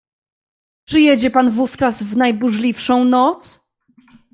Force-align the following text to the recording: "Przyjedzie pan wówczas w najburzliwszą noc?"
"Przyjedzie 0.85 1.31
pan 1.31 1.51
wówczas 1.51 2.03
w 2.03 2.17
najburzliwszą 2.17 3.03
noc?" 3.05 3.59